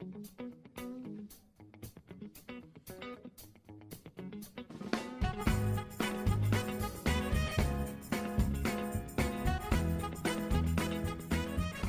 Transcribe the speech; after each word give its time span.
Thank 0.00 0.14
you. 0.40 0.57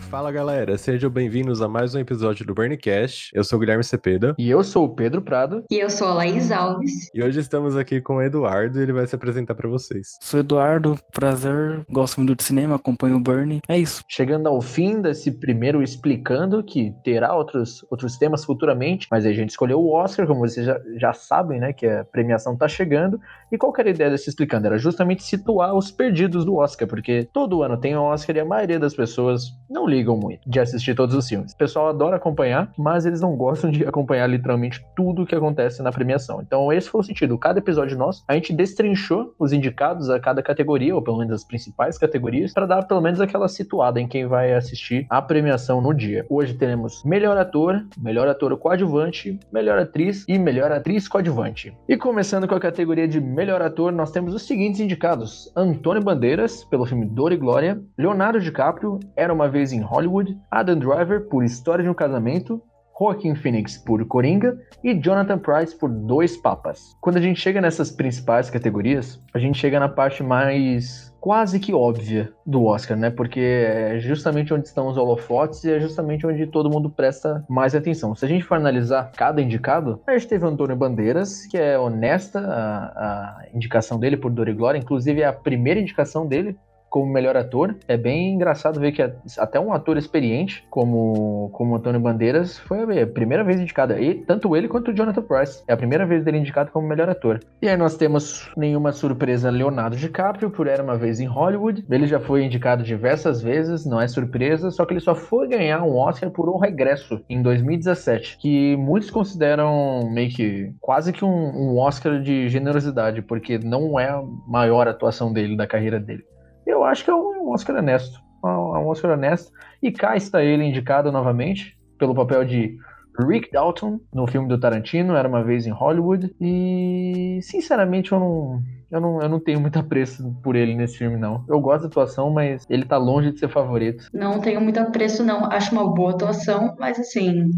Fala 0.09 0.31
galera, 0.31 0.75
sejam 0.75 1.07
bem-vindos 1.07 1.61
a 1.61 1.67
mais 1.67 1.93
um 1.93 1.99
episódio 1.99 2.43
do 2.43 2.55
Burncast. 2.55 3.29
Eu 3.31 3.43
sou 3.43 3.57
o 3.57 3.59
Guilherme 3.59 3.83
Cepeda. 3.83 4.33
E 4.39 4.49
eu 4.49 4.63
sou 4.63 4.85
o 4.85 4.89
Pedro 4.89 5.21
Prado. 5.21 5.63
E 5.69 5.77
eu 5.77 5.87
sou 5.87 6.07
a 6.07 6.13
Laís 6.15 6.51
Alves. 6.51 7.11
E 7.13 7.21
hoje 7.21 7.39
estamos 7.39 7.77
aqui 7.77 8.01
com 8.01 8.15
o 8.15 8.21
Eduardo 8.23 8.79
e 8.79 8.81
ele 8.81 8.91
vai 8.91 9.05
se 9.05 9.13
apresentar 9.13 9.53
para 9.53 9.69
vocês. 9.69 10.17
Sou 10.19 10.39
Eduardo, 10.39 10.97
prazer, 11.11 11.85
gosto 11.91 12.17
muito 12.17 12.35
de 12.35 12.43
cinema, 12.43 12.77
acompanho 12.77 13.17
o 13.17 13.19
Burn. 13.19 13.59
É 13.69 13.77
isso. 13.77 14.01
Chegando 14.09 14.49
ao 14.49 14.59
fim 14.61 14.99
desse 14.99 15.31
primeiro 15.31 15.83
explicando, 15.83 16.63
que 16.63 16.91
terá 17.03 17.35
outros, 17.35 17.85
outros 17.91 18.17
temas 18.17 18.43
futuramente, 18.43 19.07
mas 19.11 19.27
a 19.27 19.31
gente 19.31 19.51
escolheu 19.51 19.79
o 19.79 19.93
Oscar, 19.93 20.25
como 20.25 20.39
vocês 20.39 20.65
já, 20.65 20.81
já 20.97 21.13
sabem, 21.13 21.59
né, 21.59 21.71
que 21.71 21.85
a 21.85 22.03
premiação 22.03 22.57
tá 22.57 22.67
chegando. 22.67 23.21
E 23.51 23.59
qual 23.59 23.71
que 23.71 23.79
era 23.79 23.91
a 23.91 23.93
ideia 23.93 24.09
desse 24.09 24.27
explicando? 24.27 24.65
Era 24.65 24.79
justamente 24.79 25.21
situar 25.21 25.75
os 25.75 25.91
perdidos 25.91 26.43
do 26.45 26.55
Oscar, 26.55 26.87
porque 26.87 27.29
todo 27.31 27.61
ano 27.61 27.77
tem 27.77 27.95
o 27.95 28.01
Oscar 28.01 28.35
e 28.35 28.39
a 28.39 28.45
maioria 28.45 28.79
das 28.79 28.95
pessoas 28.95 29.51
não 29.69 29.87
liga 29.87 29.98
ligam 29.99 30.17
muito 30.17 30.49
de 30.49 30.59
assistir 30.59 30.95
todos 30.95 31.15
os 31.15 31.27
filmes. 31.27 31.51
O 31.51 31.57
pessoal 31.57 31.89
adora 31.89 32.15
acompanhar, 32.15 32.71
mas 32.77 33.05
eles 33.05 33.21
não 33.21 33.35
gostam 33.35 33.69
de 33.69 33.85
acompanhar 33.85 34.27
literalmente 34.27 34.83
tudo 34.95 35.25
que 35.25 35.35
acontece 35.35 35.81
na 35.83 35.91
premiação. 35.91 36.41
Então, 36.41 36.71
esse 36.71 36.89
foi 36.89 37.01
o 37.01 37.03
sentido. 37.03 37.37
Cada 37.37 37.59
episódio 37.59 37.97
nosso, 37.97 38.23
a 38.27 38.33
gente 38.33 38.53
destrinchou 38.53 39.33
os 39.37 39.53
indicados 39.53 40.09
a 40.09 40.19
cada 40.19 40.41
categoria, 40.41 40.95
ou 40.95 41.01
pelo 41.01 41.17
menos 41.17 41.33
as 41.33 41.43
principais 41.43 41.97
categorias, 41.97 42.53
para 42.53 42.65
dar 42.65 42.83
pelo 42.83 43.01
menos 43.01 43.19
aquela 43.19 43.47
situada 43.47 43.99
em 43.99 44.07
quem 44.07 44.25
vai 44.25 44.53
assistir 44.53 45.05
a 45.09 45.21
premiação 45.21 45.81
no 45.81 45.93
dia. 45.93 46.25
Hoje 46.29 46.53
teremos 46.53 47.03
melhor 47.03 47.37
ator, 47.37 47.85
melhor 47.97 48.27
ator 48.27 48.55
coadjuvante, 48.57 49.39
melhor 49.51 49.77
atriz 49.79 50.25
e 50.27 50.37
melhor 50.37 50.71
atriz 50.71 51.07
coadjuvante. 51.07 51.75
E 51.87 51.97
começando 51.97 52.47
com 52.47 52.55
a 52.55 52.59
categoria 52.59 53.07
de 53.07 53.19
melhor 53.19 53.61
ator, 53.61 53.91
nós 53.91 54.11
temos 54.11 54.33
os 54.33 54.43
seguintes 54.43 54.79
indicados: 54.79 55.51
Antônio 55.55 56.03
Bandeiras, 56.03 56.63
pelo 56.63 56.85
filme 56.85 57.05
Dor 57.05 57.31
e 57.31 57.37
Glória, 57.37 57.81
Leonardo 57.97 58.39
DiCaprio, 58.39 58.99
Era 59.15 59.33
uma 59.33 59.49
vez 59.49 59.73
em 59.73 59.81
Hollywood, 59.89 60.37
Adam 60.51 60.77
Driver 60.77 61.27
por 61.27 61.43
História 61.43 61.83
de 61.83 61.89
um 61.89 61.95
Casamento, 61.95 62.61
Joaquin 62.99 63.33
Phoenix 63.33 63.77
por 63.77 64.05
Coringa 64.05 64.57
e 64.83 64.93
Jonathan 64.93 65.39
Price 65.39 65.75
por 65.75 65.89
Dois 65.89 66.37
Papas. 66.37 66.95
Quando 67.01 67.17
a 67.17 67.21
gente 67.21 67.39
chega 67.39 67.61
nessas 67.61 67.89
principais 67.89 68.49
categorias, 68.49 69.19
a 69.33 69.39
gente 69.39 69.57
chega 69.57 69.79
na 69.79 69.87
parte 69.87 70.21
mais 70.21 71.09
quase 71.19 71.59
que 71.59 71.73
óbvia 71.73 72.31
do 72.45 72.65
Oscar, 72.65 72.97
né? 72.97 73.09
Porque 73.09 73.39
é 73.39 73.99
justamente 73.99 74.53
onde 74.53 74.67
estão 74.67 74.87
os 74.87 74.97
holofotes 74.97 75.63
e 75.63 75.71
é 75.71 75.79
justamente 75.79 76.27
onde 76.27 76.45
todo 76.47 76.69
mundo 76.69 76.89
presta 76.89 77.43
mais 77.49 77.73
atenção. 77.73 78.13
Se 78.15 78.25
a 78.25 78.27
gente 78.27 78.43
for 78.43 78.55
analisar 78.55 79.11
cada 79.15 79.41
indicado, 79.41 80.01
a 80.05 80.11
gente 80.11 80.27
teve 80.27 80.45
Antônio 80.45 80.75
Bandeiras, 80.75 81.45
que 81.45 81.57
é 81.57 81.79
honesta 81.79 82.39
a, 82.39 83.41
a 83.41 83.45
indicação 83.53 83.99
dele 83.99 84.17
por 84.17 84.29
Dor 84.29 84.49
e 84.49 84.53
Glória, 84.53 84.77
inclusive 84.77 85.21
é 85.21 85.25
a 85.25 85.33
primeira 85.33 85.79
indicação 85.79 86.27
dele 86.27 86.57
como 86.89 87.11
melhor 87.11 87.37
ator. 87.37 87.75
É 87.87 87.97
bem 87.97 88.33
engraçado 88.33 88.79
ver 88.79 88.91
que 88.91 89.01
até 89.37 89.59
um 89.59 89.73
ator 89.73 89.97
experiente 89.97 90.65
como 90.69 91.49
como 91.53 91.75
Antônio 91.75 91.99
Bandeiras 91.99 92.57
foi 92.57 93.01
a 93.01 93.07
primeira 93.07 93.43
vez 93.43 93.59
indicado. 93.59 93.93
E 93.93 94.15
tanto 94.15 94.55
ele 94.55 94.67
quanto 94.67 94.91
o 94.91 94.93
Jonathan 94.93 95.21
Price. 95.21 95.63
É 95.67 95.73
a 95.73 95.77
primeira 95.77 96.05
vez 96.05 96.23
dele 96.23 96.37
indicado 96.37 96.71
como 96.71 96.87
melhor 96.87 97.09
ator. 97.09 97.39
E 97.61 97.67
aí 97.67 97.77
nós 97.77 97.95
temos 97.95 98.51
nenhuma 98.55 98.91
surpresa 98.91 99.49
Leonardo 99.49 99.95
DiCaprio 99.95 100.49
por 100.49 100.67
Era 100.67 100.83
uma 100.83 100.97
vez 100.97 101.19
em 101.19 101.25
Hollywood. 101.25 101.85
Ele 101.89 102.07
já 102.07 102.19
foi 102.19 102.43
indicado 102.43 102.83
diversas 102.83 103.41
vezes, 103.41 103.85
não 103.85 104.01
é 104.01 104.07
surpresa, 104.07 104.71
só 104.71 104.85
que 104.85 104.93
ele 104.93 104.99
só 104.99 105.15
foi 105.15 105.47
ganhar 105.47 105.81
um 105.83 105.95
Oscar 105.95 106.29
por 106.31 106.49
O 106.49 106.57
Regresso 106.57 107.21
em 107.29 107.41
2017, 107.41 108.37
que 108.37 108.75
muitos 108.77 109.09
consideram 109.09 110.09
meio 110.11 110.29
que 110.29 110.73
quase 110.79 111.11
que 111.11 111.25
um, 111.25 111.29
um 111.29 111.77
Oscar 111.77 112.21
de 112.21 112.49
generosidade, 112.49 113.21
porque 113.21 113.57
não 113.57 113.99
é 113.99 114.09
a 114.09 114.23
maior 114.47 114.87
atuação 114.87 115.31
dele 115.31 115.55
da 115.55 115.67
carreira 115.67 115.99
dele 115.99 116.23
eu 116.69 116.83
acho 116.83 117.03
que 117.03 117.11
é 117.11 117.15
um 117.15 117.49
Oscar 117.51 117.75
honesto. 117.75 118.19
É 118.43 118.47
um 118.47 118.87
Oscar 118.87 119.11
honesto. 119.11 119.51
E 119.81 119.91
cá 119.91 120.15
está 120.15 120.43
ele 120.43 120.63
indicado 120.63 121.11
novamente 121.11 121.77
pelo 121.97 122.15
papel 122.15 122.45
de 122.45 122.77
Rick 123.19 123.51
Dalton 123.51 123.99
no 124.13 124.25
filme 124.27 124.47
do 124.47 124.59
Tarantino, 124.59 125.15
Era 125.15 125.27
Uma 125.27 125.43
Vez 125.43 125.67
em 125.67 125.71
Hollywood. 125.71 126.33
E, 126.39 127.39
sinceramente, 127.41 128.11
eu 128.11 128.19
não, 128.19 128.63
eu 128.89 129.01
não, 129.01 129.21
eu 129.21 129.29
não 129.29 129.39
tenho 129.39 129.59
muito 129.59 129.77
apreço 129.77 130.33
por 130.41 130.55
ele 130.55 130.75
nesse 130.75 130.97
filme, 130.97 131.17
não. 131.17 131.43
Eu 131.47 131.59
gosto 131.59 131.81
da 131.81 131.87
atuação, 131.87 132.29
mas 132.29 132.65
ele 132.69 132.85
tá 132.85 132.97
longe 132.97 133.31
de 133.31 133.39
ser 133.39 133.49
favorito. 133.49 134.05
Não 134.13 134.39
tenho 134.39 134.61
muito 134.61 134.79
apreço, 134.79 135.23
não. 135.23 135.45
Acho 135.51 135.73
uma 135.73 135.93
boa 135.93 136.11
atuação, 136.11 136.75
mas 136.79 136.97
assim, 136.97 137.49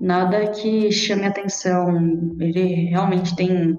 nada 0.00 0.48
que 0.48 0.92
chame 0.92 1.24
atenção. 1.24 1.88
Ele 2.38 2.90
realmente 2.90 3.34
tem 3.36 3.78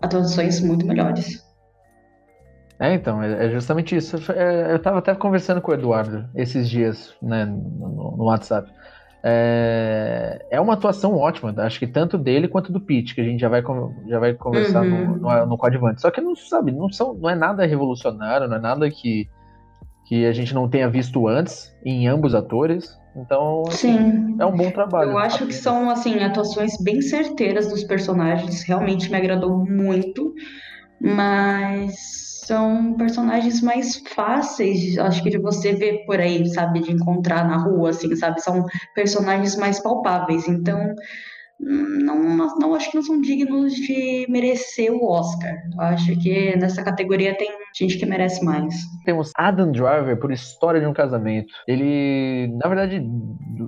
atuações 0.00 0.60
muito 0.60 0.86
melhores. 0.86 1.46
É, 2.80 2.94
então, 2.94 3.22
é, 3.22 3.46
é 3.46 3.50
justamente 3.50 3.96
isso. 3.96 4.16
É, 4.32 4.72
eu 4.72 4.76
estava 4.76 4.98
até 4.98 5.14
conversando 5.14 5.60
com 5.60 5.72
o 5.72 5.74
Eduardo 5.74 6.28
esses 6.34 6.68
dias, 6.68 7.14
né, 7.20 7.44
no, 7.44 8.16
no 8.16 8.24
WhatsApp. 8.24 8.70
É, 9.22 10.46
é, 10.50 10.60
uma 10.60 10.74
atuação 10.74 11.16
ótima, 11.16 11.52
acho 11.58 11.80
que 11.80 11.88
tanto 11.88 12.16
dele 12.16 12.46
quanto 12.46 12.70
do 12.70 12.80
Pete, 12.80 13.16
que 13.16 13.20
a 13.20 13.24
gente 13.24 13.40
já 13.40 13.48
vai, 13.48 13.62
já 14.06 14.18
vai 14.20 14.32
conversar 14.34 14.82
uhum. 14.82 15.16
no, 15.16 15.18
no, 15.18 15.46
no 15.46 15.58
coadjuvante. 15.58 16.00
Só 16.00 16.10
que 16.10 16.20
não 16.20 16.36
sabe, 16.36 16.70
não, 16.70 16.90
são, 16.90 17.14
não 17.14 17.28
é 17.28 17.34
nada 17.34 17.66
revolucionário, 17.66 18.46
não 18.46 18.56
é 18.56 18.60
nada 18.60 18.88
que, 18.88 19.28
que 20.06 20.24
a 20.24 20.32
gente 20.32 20.54
não 20.54 20.68
tenha 20.68 20.88
visto 20.88 21.26
antes 21.26 21.74
em 21.84 22.06
ambos 22.06 22.32
atores. 22.32 22.96
Então, 23.16 23.64
assim, 23.66 23.96
Sim. 23.98 24.36
é 24.38 24.46
um 24.46 24.56
bom 24.56 24.70
trabalho. 24.70 25.10
Eu 25.10 25.18
acho 25.18 25.44
que 25.46 25.54
são 25.54 25.90
assim 25.90 26.22
atuações 26.22 26.80
bem 26.80 27.02
certeiras 27.02 27.68
dos 27.68 27.82
personagens, 27.82 28.62
realmente 28.62 29.10
me 29.10 29.16
agradou 29.16 29.58
muito, 29.66 30.32
mas 31.00 31.94
são 32.46 32.94
personagens 32.94 33.60
mais 33.60 33.96
fáceis, 34.14 34.96
acho 34.98 35.22
que 35.22 35.28
de 35.30 35.38
você 35.38 35.74
ver 35.74 36.06
por 36.06 36.18
aí, 36.18 36.48
sabe, 36.48 36.80
de 36.80 36.92
encontrar 36.92 37.46
na 37.46 37.58
rua, 37.58 37.90
assim, 37.90 38.16
sabe? 38.16 38.40
São 38.40 38.64
personagens 38.94 39.54
mais 39.56 39.78
palpáveis. 39.80 40.48
Então, 40.48 40.94
não, 41.60 42.56
não 42.58 42.74
acho 42.74 42.90
que 42.90 42.96
não 42.96 43.02
são 43.02 43.20
dignos 43.20 43.74
de 43.74 44.26
merecer 44.28 44.92
o 44.92 45.04
Oscar. 45.10 45.54
Eu 45.74 45.80
acho 45.80 46.18
que 46.20 46.56
nessa 46.56 46.82
categoria 46.82 47.36
tem 47.36 47.48
gente 47.76 47.98
que 47.98 48.06
merece 48.06 48.44
mais. 48.44 48.74
Temos 49.04 49.32
Adam 49.36 49.70
Driver 49.72 50.18
por 50.18 50.32
História 50.32 50.80
de 50.80 50.86
um 50.86 50.92
Casamento. 50.92 51.52
Ele, 51.66 52.48
na 52.62 52.68
verdade, 52.68 53.02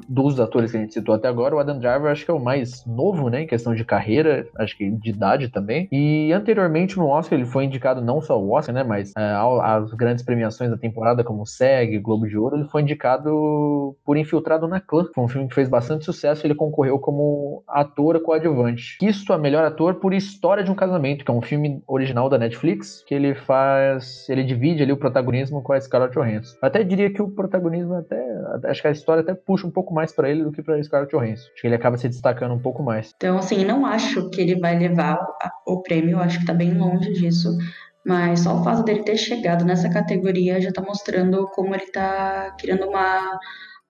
dos 0.08 0.38
atores 0.38 0.70
que 0.70 0.76
a 0.76 0.80
gente 0.80 0.94
citou 0.94 1.14
até 1.14 1.28
agora, 1.28 1.54
o 1.54 1.58
Adam 1.58 1.78
Driver 1.78 2.10
acho 2.10 2.24
que 2.24 2.30
é 2.30 2.34
o 2.34 2.40
mais 2.40 2.84
novo, 2.86 3.28
né, 3.28 3.42
em 3.42 3.46
questão 3.46 3.74
de 3.74 3.84
carreira, 3.84 4.46
acho 4.58 4.76
que 4.76 4.90
de 4.90 5.10
idade 5.10 5.48
também. 5.48 5.88
E 5.90 6.32
anteriormente 6.32 6.96
no 6.96 7.06
Oscar 7.06 7.38
ele 7.38 7.48
foi 7.48 7.64
indicado 7.64 8.00
não 8.00 8.20
só 8.20 8.40
o 8.40 8.52
Oscar, 8.52 8.74
né, 8.74 8.84
mas 8.84 9.12
é, 9.16 9.96
grandes 9.96 10.24
premiações 10.24 10.70
da 10.70 10.76
temporada 10.76 11.24
como 11.24 11.46
SEG, 11.46 11.98
Globo 11.98 12.28
de 12.28 12.36
Ouro, 12.36 12.56
ele 12.56 12.68
foi 12.68 12.82
indicado 12.82 13.96
por 14.04 14.16
Infiltrado 14.16 14.68
na 14.68 14.80
Clã. 14.80 15.06
Foi 15.14 15.24
um 15.24 15.28
filme 15.28 15.48
que 15.48 15.54
fez 15.54 15.68
bastante 15.68 16.04
sucesso, 16.04 16.46
ele 16.46 16.54
concorreu 16.54 16.98
como 16.98 17.62
ator 17.80 18.20
coadjuvante. 18.20 18.98
Isto 19.02 19.32
a 19.32 19.38
melhor 19.38 19.64
ator 19.64 19.96
por 19.96 20.12
História 20.12 20.62
de 20.62 20.70
um 20.70 20.74
Casamento, 20.74 21.24
que 21.24 21.30
é 21.30 21.34
um 21.34 21.42
filme 21.42 21.82
original 21.86 22.28
da 22.28 22.38
Netflix, 22.38 23.02
que 23.06 23.14
ele 23.14 23.34
faz, 23.34 24.28
ele 24.28 24.44
divide 24.44 24.82
ali 24.82 24.92
o 24.92 24.96
protagonismo 24.96 25.62
com 25.62 25.72
a 25.72 25.80
Scarlett 25.80 26.14
Johansson. 26.14 26.56
Até 26.62 26.82
diria 26.84 27.12
que 27.12 27.22
o 27.22 27.30
protagonismo 27.30 27.94
até, 27.94 28.20
acho 28.64 28.82
que 28.82 28.88
a 28.88 28.90
história 28.90 29.22
até 29.22 29.34
puxa 29.34 29.66
um 29.66 29.70
pouco 29.70 29.94
mais 29.94 30.12
para 30.12 30.28
ele 30.28 30.44
do 30.44 30.52
que 30.52 30.62
para 30.62 30.82
Scarlett 30.82 31.14
Johansson. 31.14 31.48
Acho 31.52 31.60
que 31.60 31.66
ele 31.66 31.74
acaba 31.74 31.96
se 31.96 32.08
destacando 32.08 32.54
um 32.54 32.58
pouco 32.58 32.82
mais. 32.82 33.12
Então, 33.16 33.38
assim, 33.38 33.64
não 33.64 33.86
acho 33.86 34.28
que 34.30 34.40
ele 34.40 34.60
vai 34.60 34.78
levar 34.78 35.18
o 35.66 35.82
prêmio, 35.82 36.18
acho 36.20 36.40
que 36.40 36.46
tá 36.46 36.54
bem 36.54 36.74
longe 36.74 37.12
disso. 37.12 37.56
Mas 38.04 38.40
só 38.40 38.56
o 38.58 38.64
fato 38.64 38.82
dele 38.82 39.02
ter 39.02 39.16
chegado 39.16 39.64
nessa 39.64 39.90
categoria 39.90 40.60
já 40.60 40.72
tá 40.72 40.82
mostrando 40.82 41.46
como 41.54 41.74
ele 41.74 41.86
tá 41.86 42.56
criando 42.58 42.86
uma, 42.86 43.38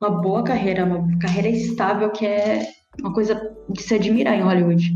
uma 0.00 0.20
boa 0.20 0.42
carreira, 0.42 0.84
uma 0.84 1.06
carreira 1.18 1.48
estável 1.48 2.10
que 2.10 2.26
é 2.26 2.66
uma 3.00 3.12
coisa 3.12 3.40
de 3.68 3.82
se 3.82 3.94
admirar 3.94 4.34
em 4.34 4.42
Hollywood. 4.42 4.94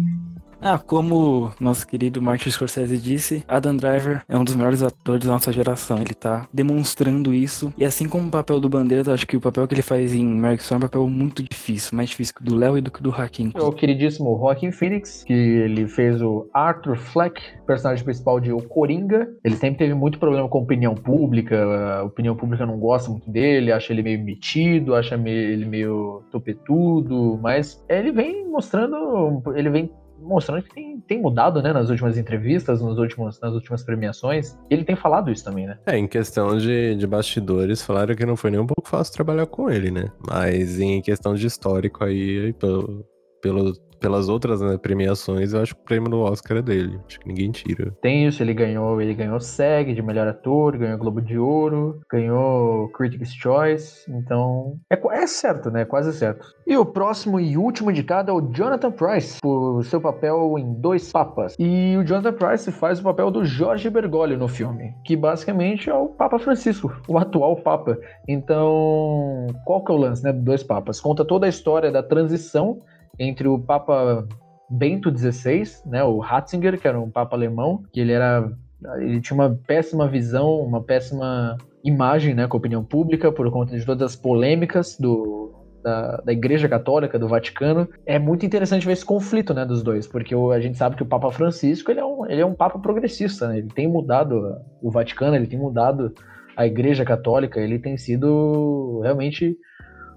Ah, 0.66 0.78
como 0.78 1.52
nosso 1.60 1.86
querido 1.86 2.22
Martin 2.22 2.50
Scorsese 2.50 2.96
disse, 2.96 3.44
Adam 3.46 3.76
Driver 3.76 4.22
é 4.26 4.34
um 4.34 4.42
dos 4.42 4.56
melhores 4.56 4.82
atores 4.82 5.26
da 5.26 5.32
nossa 5.32 5.52
geração. 5.52 5.98
Ele 5.98 6.14
tá 6.14 6.48
demonstrando 6.50 7.34
isso. 7.34 7.70
E 7.76 7.84
assim 7.84 8.08
como 8.08 8.28
o 8.28 8.30
papel 8.30 8.58
do 8.58 8.66
Bandeiras, 8.66 9.06
acho 9.06 9.26
que 9.26 9.36
o 9.36 9.40
papel 9.42 9.68
que 9.68 9.74
ele 9.74 9.82
faz 9.82 10.14
em 10.14 10.26
American 10.26 10.66
é 10.70 10.76
um 10.78 10.80
papel 10.80 11.06
muito 11.06 11.42
difícil. 11.42 11.94
Mais 11.94 12.08
difícil 12.08 12.34
que 12.34 12.40
o 12.40 12.44
do 12.46 12.56
Léo 12.56 12.78
e 12.78 12.80
do 12.80 12.90
que 12.90 13.02
do 13.02 13.10
Hakim. 13.10 13.52
É 13.54 13.60
o 13.60 13.72
queridíssimo 13.72 14.38
Joaquin 14.38 14.72
Phoenix, 14.72 15.22
que 15.24 15.34
ele 15.34 15.86
fez 15.86 16.22
o 16.22 16.48
Arthur 16.54 16.96
Fleck, 16.96 17.42
personagem 17.66 18.02
principal 18.02 18.40
de 18.40 18.50
O 18.50 18.62
Coringa. 18.62 19.28
Ele 19.44 19.56
sempre 19.56 19.80
teve 19.80 19.92
muito 19.92 20.18
problema 20.18 20.48
com 20.48 20.62
opinião 20.62 20.94
pública. 20.94 21.62
A 21.98 22.04
opinião 22.04 22.34
pública 22.34 22.64
não 22.64 22.78
gosta 22.78 23.10
muito 23.10 23.30
dele, 23.30 23.70
acha 23.70 23.92
ele 23.92 24.02
meio 24.02 24.24
metido, 24.24 24.94
acha 24.94 25.14
ele 25.14 25.66
meio 25.66 26.22
topetudo. 26.32 27.38
Mas 27.42 27.84
ele 27.86 28.12
vem 28.12 28.48
mostrando, 28.48 29.42
ele 29.54 29.68
vem 29.68 29.90
mostrando 30.24 30.62
que 30.62 30.74
tem, 30.74 31.00
tem 31.00 31.20
mudado, 31.20 31.62
né, 31.62 31.72
nas 31.72 31.90
últimas 31.90 32.16
entrevistas, 32.16 32.80
nos 32.80 32.98
últimos, 32.98 33.40
nas 33.40 33.52
últimas 33.52 33.82
premiações. 33.82 34.56
Ele 34.70 34.84
tem 34.84 34.96
falado 34.96 35.30
isso 35.30 35.44
também, 35.44 35.66
né? 35.66 35.78
É, 35.86 35.96
em 35.96 36.06
questão 36.06 36.56
de, 36.56 36.96
de 36.96 37.06
bastidores, 37.06 37.82
falaram 37.82 38.14
que 38.14 38.26
não 38.26 38.36
foi 38.36 38.50
nem 38.50 38.60
um 38.60 38.66
pouco 38.66 38.88
fácil 38.88 39.14
trabalhar 39.14 39.46
com 39.46 39.70
ele, 39.70 39.90
né? 39.90 40.10
Mas 40.26 40.80
em 40.80 41.00
questão 41.02 41.34
de 41.34 41.46
histórico 41.46 42.04
aí, 42.04 42.52
pelo, 42.54 43.04
pelo 43.42 43.72
pelas 44.04 44.28
outras 44.28 44.60
né, 44.60 44.76
premiações, 44.76 45.54
eu 45.54 45.62
acho 45.62 45.74
que 45.74 45.80
o 45.80 45.84
prêmio 45.84 46.10
do 46.10 46.20
Oscar 46.20 46.58
é 46.58 46.62
dele. 46.62 47.00
Acho 47.06 47.18
que 47.18 47.26
ninguém 47.26 47.50
tira. 47.50 47.90
Tem 48.02 48.26
isso, 48.26 48.42
ele 48.42 48.52
ganhou, 48.52 49.00
ele 49.00 49.14
ganhou 49.14 49.40
SEG 49.40 49.94
de 49.94 50.02
melhor 50.02 50.28
ator, 50.28 50.76
ganhou 50.76 50.98
Globo 50.98 51.22
de 51.22 51.38
Ouro, 51.38 52.00
ganhou 52.12 52.90
Critics' 52.90 53.32
Choice, 53.32 54.04
então 54.10 54.76
é, 54.92 55.22
é 55.22 55.26
certo, 55.26 55.70
né? 55.70 55.86
Quase 55.86 56.12
certo. 56.12 56.46
E 56.66 56.76
o 56.76 56.84
próximo 56.84 57.40
e 57.40 57.56
último 57.56 57.90
indicado 57.90 58.30
é 58.30 58.34
o 58.34 58.42
Jonathan 58.52 58.90
Price, 58.90 59.38
por 59.40 59.82
seu 59.84 60.02
papel 60.02 60.58
em 60.58 60.74
Dois 60.74 61.10
Papas. 61.10 61.56
E 61.58 61.96
o 61.96 62.04
Jonathan 62.04 62.34
Price 62.34 62.70
faz 62.72 63.00
o 63.00 63.04
papel 63.04 63.30
do 63.30 63.42
Jorge 63.42 63.88
Bergoglio 63.88 64.36
no 64.36 64.48
filme, 64.48 64.92
que 65.02 65.16
basicamente 65.16 65.88
é 65.88 65.94
o 65.94 66.08
Papa 66.08 66.38
Francisco, 66.38 66.94
o 67.08 67.16
atual 67.16 67.56
Papa. 67.56 67.96
Então, 68.28 69.46
qual 69.64 69.82
que 69.82 69.90
é 69.90 69.94
o 69.94 69.98
lance, 69.98 70.22
né, 70.22 70.30
do 70.30 70.42
Dois 70.42 70.62
Papas? 70.62 71.00
Conta 71.00 71.24
toda 71.24 71.46
a 71.46 71.48
história 71.48 71.90
da 71.90 72.02
transição 72.02 72.82
entre 73.18 73.48
o 73.48 73.58
Papa 73.58 74.26
Bento 74.68 75.16
XVI, 75.16 75.64
né, 75.86 76.02
o 76.02 76.18
Ratzinger, 76.18 76.80
que 76.80 76.88
era 76.88 77.00
um 77.00 77.10
papa 77.10 77.36
alemão, 77.36 77.82
que 77.92 78.00
ele 78.00 78.12
era 78.12 78.50
ele 78.98 79.20
tinha 79.20 79.34
uma 79.34 79.58
péssima 79.66 80.06
visão, 80.06 80.60
uma 80.60 80.82
péssima 80.82 81.56
imagem, 81.82 82.34
né, 82.34 82.46
com 82.46 82.56
a 82.56 82.58
opinião 82.58 82.84
pública 82.84 83.32
por 83.32 83.50
conta 83.50 83.76
de 83.76 83.84
todas 83.84 84.12
as 84.12 84.16
polêmicas 84.16 84.98
do 84.98 85.52
da, 85.82 86.16
da, 86.24 86.32
Igreja 86.32 86.66
Católica, 86.66 87.18
do 87.18 87.28
Vaticano. 87.28 87.86
É 88.06 88.18
muito 88.18 88.46
interessante 88.46 88.86
ver 88.86 88.94
esse 88.94 89.04
conflito 89.04 89.52
né, 89.52 89.66
dos 89.66 89.82
dois, 89.82 90.06
porque 90.06 90.34
a 90.34 90.58
gente 90.58 90.78
sabe 90.78 90.96
que 90.96 91.02
o 91.02 91.06
Papa 91.06 91.30
Francisco 91.30 91.90
ele 91.90 92.00
é 92.00 92.04
um, 92.04 92.24
ele 92.24 92.40
é 92.40 92.46
um 92.46 92.54
Papa 92.54 92.78
progressista, 92.78 93.48
né? 93.48 93.58
ele 93.58 93.68
tem 93.68 93.86
mudado 93.86 94.56
o 94.82 94.90
Vaticano, 94.90 95.36
ele 95.36 95.46
tem 95.46 95.58
mudado 95.58 96.14
a 96.56 96.66
Igreja 96.66 97.04
Católica, 97.04 97.60
ele 97.60 97.78
tem 97.78 97.98
sido 97.98 99.00
realmente 99.02 99.54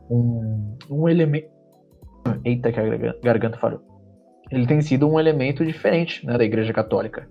um, 0.09 0.77
um 0.89 1.09
elemento 1.09 1.56
Eita, 2.44 2.71
que 2.71 2.79
a 2.79 3.13
garganta 3.24 3.57
falhou. 3.57 3.81
Ele 4.50 4.65
tem 4.65 4.81
sido 4.81 5.09
um 5.09 5.19
elemento 5.19 5.65
diferente 5.65 6.25
né, 6.25 6.38
da 6.38 6.44
Igreja 6.44 6.74
Católica. 6.74 7.27